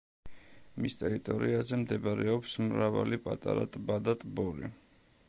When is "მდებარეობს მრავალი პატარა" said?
1.83-3.69